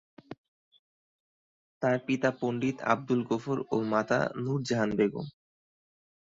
তাঁর 1.81 1.97
পিতা 2.07 2.29
পণ্ডিত 2.39 2.77
আবদুল 2.91 3.21
গফুর 3.29 3.57
ও 3.71 3.77
মাতা 3.91 4.19
নূর 4.43 4.59
জাহান 4.67 4.89
বেগম। 4.97 5.27